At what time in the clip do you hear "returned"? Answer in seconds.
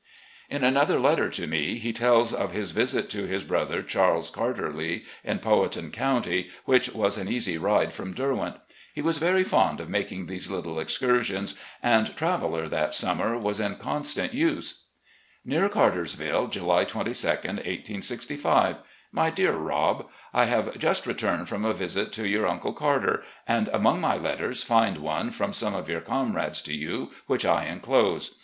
21.05-21.47